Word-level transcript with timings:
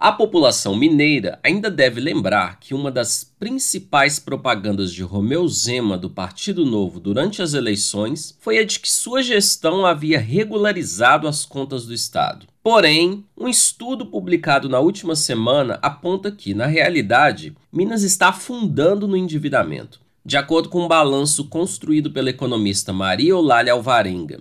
A 0.00 0.10
população 0.10 0.74
mineira 0.74 1.38
ainda 1.42 1.70
deve 1.70 2.00
lembrar 2.00 2.58
que 2.58 2.72
uma 2.72 2.90
das 2.90 3.22
principais 3.38 4.18
propagandas 4.18 4.94
de 4.94 5.02
Romeu 5.02 5.46
Zema 5.46 5.98
do 5.98 6.08
Partido 6.08 6.64
Novo 6.64 6.98
durante 6.98 7.42
as 7.42 7.52
eleições 7.52 8.34
foi 8.40 8.56
a 8.56 8.64
de 8.64 8.80
que 8.80 8.90
sua 8.90 9.22
gestão 9.22 9.84
havia 9.84 10.18
regularizado 10.18 11.28
as 11.28 11.44
contas 11.44 11.84
do 11.84 11.92
Estado. 11.92 12.46
Porém, 12.62 13.26
um 13.36 13.46
estudo 13.46 14.06
publicado 14.06 14.70
na 14.70 14.80
última 14.80 15.14
semana 15.14 15.78
aponta 15.82 16.30
que, 16.30 16.54
na 16.54 16.64
realidade, 16.64 17.54
Minas 17.70 18.02
está 18.02 18.30
afundando 18.30 19.06
no 19.06 19.18
endividamento. 19.18 20.00
De 20.24 20.38
acordo 20.38 20.70
com 20.70 20.82
um 20.82 20.88
balanço 20.88 21.44
construído 21.44 22.10
pela 22.10 22.30
economista 22.30 22.90
Maria 22.90 23.32
Eulália 23.32 23.74
Alvarenga, 23.74 24.40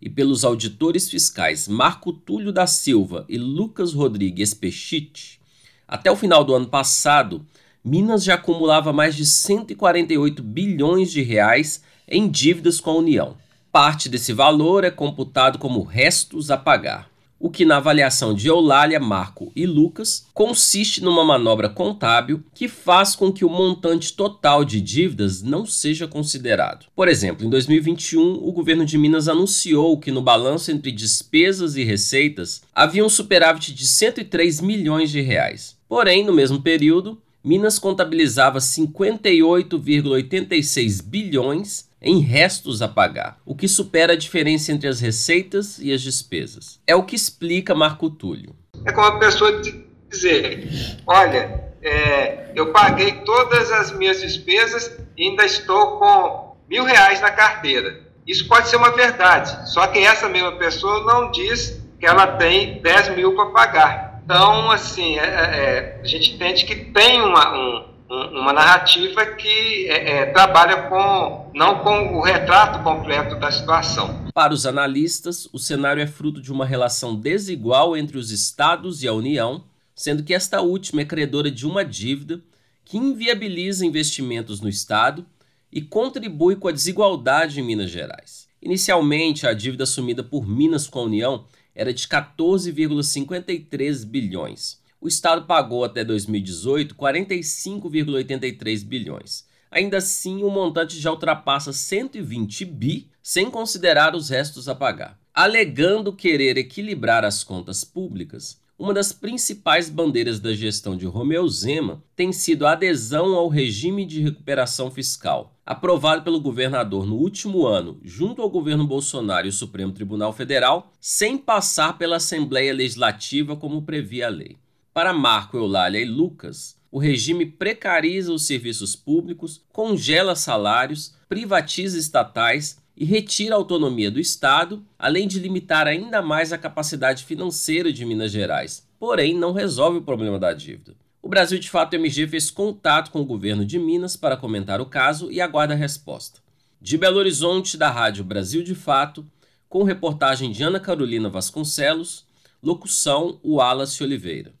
e 0.00 0.08
pelos 0.08 0.44
auditores 0.44 1.10
fiscais 1.10 1.68
Marco 1.68 2.12
Túlio 2.12 2.52
da 2.52 2.66
Silva 2.66 3.24
e 3.28 3.36
Lucas 3.36 3.92
Rodrigues 3.92 4.54
Pechite, 4.54 5.40
até 5.86 6.10
o 6.10 6.16
final 6.16 6.44
do 6.44 6.54
ano 6.54 6.68
passado, 6.68 7.44
Minas 7.84 8.22
já 8.22 8.34
acumulava 8.34 8.92
mais 8.92 9.16
de 9.16 9.26
148 9.26 10.42
bilhões 10.42 11.10
de 11.10 11.22
reais 11.22 11.82
em 12.06 12.28
dívidas 12.28 12.80
com 12.80 12.90
a 12.90 12.96
União. 12.96 13.36
Parte 13.72 14.08
desse 14.08 14.32
valor 14.32 14.84
é 14.84 14.90
computado 14.90 15.58
como 15.58 15.82
restos 15.82 16.50
a 16.50 16.56
pagar 16.56 17.09
o 17.40 17.50
que 17.50 17.64
na 17.64 17.78
avaliação 17.78 18.34
de 18.34 18.48
Eulália, 18.48 19.00
Marco 19.00 19.50
e 19.56 19.64
Lucas 19.64 20.26
consiste 20.34 21.02
numa 21.02 21.24
manobra 21.24 21.70
contábil 21.70 22.44
que 22.54 22.68
faz 22.68 23.16
com 23.16 23.32
que 23.32 23.46
o 23.46 23.48
montante 23.48 24.12
total 24.12 24.62
de 24.62 24.78
dívidas 24.78 25.40
não 25.40 25.64
seja 25.64 26.06
considerado. 26.06 26.84
Por 26.94 27.08
exemplo, 27.08 27.46
em 27.46 27.50
2021, 27.50 28.46
o 28.46 28.52
governo 28.52 28.84
de 28.84 28.98
Minas 28.98 29.26
anunciou 29.26 29.98
que 29.98 30.10
no 30.10 30.20
balanço 30.20 30.70
entre 30.70 30.92
despesas 30.92 31.76
e 31.76 31.82
receitas 31.82 32.60
havia 32.74 33.02
um 33.04 33.08
superávit 33.08 33.72
de 33.72 33.86
103 33.86 34.60
milhões 34.60 35.10
de 35.10 35.22
reais. 35.22 35.78
Porém, 35.88 36.22
no 36.22 36.34
mesmo 36.34 36.60
período, 36.60 37.18
Minas 37.42 37.78
contabilizava 37.78 38.58
58,86 38.58 41.02
bilhões 41.02 41.88
em 42.00 42.20
restos 42.20 42.80
a 42.80 42.88
pagar, 42.88 43.38
o 43.44 43.54
que 43.54 43.68
supera 43.68 44.14
a 44.14 44.16
diferença 44.16 44.72
entre 44.72 44.88
as 44.88 45.00
receitas 45.00 45.78
e 45.78 45.92
as 45.92 46.00
despesas. 46.00 46.80
É 46.86 46.94
o 46.94 47.02
que 47.02 47.14
explica 47.14 47.74
Marco 47.74 48.08
Túlio. 48.08 48.54
É 48.86 48.92
como 48.92 49.06
a 49.06 49.18
pessoa 49.18 49.60
dizer: 50.08 50.68
olha, 51.06 51.72
é, 51.82 52.52
eu 52.54 52.72
paguei 52.72 53.12
todas 53.24 53.70
as 53.72 53.92
minhas 53.92 54.20
despesas 54.20 54.98
e 55.16 55.28
ainda 55.28 55.44
estou 55.44 55.98
com 55.98 56.56
mil 56.68 56.84
reais 56.84 57.20
na 57.20 57.30
carteira. 57.30 58.00
Isso 58.26 58.46
pode 58.46 58.68
ser 58.68 58.76
uma 58.76 58.90
verdade, 58.90 59.70
só 59.70 59.86
que 59.88 59.98
essa 59.98 60.28
mesma 60.28 60.52
pessoa 60.52 61.04
não 61.04 61.30
diz 61.30 61.80
que 61.98 62.06
ela 62.06 62.26
tem 62.38 62.80
10 62.80 63.16
mil 63.16 63.34
para 63.34 63.46
pagar. 63.46 64.20
Então, 64.24 64.70
assim, 64.70 65.18
é, 65.18 65.24
é, 65.24 66.00
a 66.02 66.06
gente 66.06 66.34
entende 66.34 66.64
que 66.64 66.76
tem 66.76 67.20
uma, 67.20 67.84
um, 68.10 68.40
uma 68.40 68.52
narrativa 68.52 69.24
que 69.24 69.88
é, 69.88 70.10
é, 70.10 70.26
trabalha 70.26 70.88
com 70.88 71.48
não 71.54 71.78
com 71.78 72.16
o 72.18 72.22
retrato 72.22 72.82
completo 72.82 73.38
da 73.38 73.52
situação. 73.52 74.26
Para 74.34 74.52
os 74.52 74.66
analistas, 74.66 75.48
o 75.52 75.58
cenário 75.58 76.02
é 76.02 76.06
fruto 76.06 76.42
de 76.42 76.52
uma 76.52 76.66
relação 76.66 77.14
desigual 77.14 77.96
entre 77.96 78.18
os 78.18 78.32
estados 78.32 79.02
e 79.04 79.08
a 79.08 79.12
União, 79.12 79.64
sendo 79.94 80.24
que 80.24 80.34
esta 80.34 80.60
última 80.60 81.02
é 81.02 81.04
credora 81.04 81.50
de 81.50 81.64
uma 81.66 81.84
dívida 81.84 82.40
que 82.84 82.98
inviabiliza 82.98 83.86
investimentos 83.86 84.60
no 84.60 84.68
estado 84.68 85.24
e 85.70 85.80
contribui 85.80 86.56
com 86.56 86.66
a 86.66 86.72
desigualdade 86.72 87.60
em 87.60 87.62
Minas 87.62 87.90
Gerais. 87.90 88.48
Inicialmente, 88.60 89.46
a 89.46 89.54
dívida 89.54 89.84
assumida 89.84 90.24
por 90.24 90.44
Minas 90.48 90.88
com 90.88 90.98
a 90.98 91.04
União 91.04 91.44
era 91.74 91.94
de 91.94 92.08
14,53 92.08 94.04
bilhões 94.04 94.79
o 95.00 95.08
Estado 95.08 95.46
pagou 95.46 95.84
até 95.84 96.04
2018 96.04 96.94
45,83 96.94 98.84
bilhões. 98.84 99.44
Ainda 99.70 99.98
assim, 99.98 100.42
o 100.42 100.50
montante 100.50 100.98
já 101.00 101.10
ultrapassa 101.10 101.72
120 101.72 102.64
bi, 102.64 103.08
sem 103.22 103.50
considerar 103.50 104.14
os 104.14 104.28
restos 104.28 104.68
a 104.68 104.74
pagar. 104.74 105.18
Alegando 105.32 106.12
querer 106.12 106.58
equilibrar 106.58 107.24
as 107.24 107.44
contas 107.44 107.84
públicas, 107.84 108.60
uma 108.76 108.92
das 108.92 109.12
principais 109.12 109.88
bandeiras 109.88 110.40
da 110.40 110.54
gestão 110.54 110.96
de 110.96 111.06
Romeu 111.06 111.46
Zema 111.48 112.02
tem 112.16 112.32
sido 112.32 112.66
a 112.66 112.72
adesão 112.72 113.34
ao 113.34 113.46
regime 113.48 114.04
de 114.04 114.22
recuperação 114.22 114.90
fiscal, 114.90 115.54
aprovado 115.64 116.22
pelo 116.22 116.40
governador 116.40 117.06
no 117.06 117.16
último 117.16 117.66
ano, 117.66 118.00
junto 118.02 118.42
ao 118.42 118.50
governo 118.50 118.86
Bolsonaro 118.86 119.46
e 119.46 119.50
o 119.50 119.52
Supremo 119.52 119.92
Tribunal 119.92 120.32
Federal, 120.32 120.90
sem 120.98 121.38
passar 121.38 121.96
pela 121.96 122.16
Assembleia 122.16 122.72
Legislativa 122.72 123.54
como 123.54 123.82
previa 123.82 124.26
a 124.26 124.30
lei. 124.30 124.56
Para 124.92 125.12
Marco, 125.12 125.56
Eulália 125.56 126.00
e 126.00 126.04
Lucas, 126.04 126.76
o 126.90 126.98
regime 126.98 127.46
precariza 127.46 128.32
os 128.32 128.44
serviços 128.44 128.96
públicos, 128.96 129.64
congela 129.72 130.34
salários, 130.34 131.14
privatiza 131.28 131.96
estatais 131.96 132.76
e 132.96 133.04
retira 133.04 133.54
a 133.54 133.58
autonomia 133.58 134.10
do 134.10 134.18
Estado, 134.18 134.84
além 134.98 135.28
de 135.28 135.38
limitar 135.38 135.86
ainda 135.86 136.20
mais 136.20 136.52
a 136.52 136.58
capacidade 136.58 137.24
financeira 137.24 137.92
de 137.92 138.04
Minas 138.04 138.32
Gerais. 138.32 138.84
Porém, 138.98 139.32
não 139.32 139.52
resolve 139.52 139.98
o 139.98 140.02
problema 140.02 140.40
da 140.40 140.52
dívida. 140.52 140.96
O 141.22 141.28
Brasil 141.28 141.60
de 141.60 141.70
Fato 141.70 141.94
MG 141.94 142.26
fez 142.26 142.50
contato 142.50 143.12
com 143.12 143.20
o 143.20 143.24
governo 143.24 143.64
de 143.64 143.78
Minas 143.78 144.16
para 144.16 144.36
comentar 144.36 144.80
o 144.80 144.86
caso 144.86 145.30
e 145.30 145.40
aguarda 145.40 145.74
a 145.74 145.76
resposta. 145.76 146.40
De 146.80 146.98
Belo 146.98 147.18
Horizonte, 147.18 147.76
da 147.76 147.90
Rádio 147.90 148.24
Brasil 148.24 148.64
de 148.64 148.74
Fato, 148.74 149.24
com 149.68 149.84
reportagem 149.84 150.50
de 150.50 150.64
Ana 150.64 150.80
Carolina 150.80 151.28
Vasconcelos, 151.28 152.26
locução 152.60 153.38
Wallace 153.44 154.02
Oliveira. 154.02 154.52